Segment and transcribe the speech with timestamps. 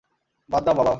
[0.49, 0.89] বাদ দাও বাবা!